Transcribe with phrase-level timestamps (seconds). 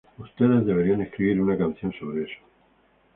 [0.17, 2.39] Ustedes deberían escribir una canción sobre eso".